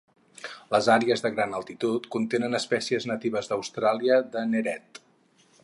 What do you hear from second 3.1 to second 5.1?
natives d'Austràlia de neret.